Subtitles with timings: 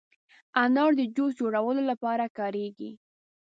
[0.63, 2.91] انار د جوس جوړولو لپاره کارېږي.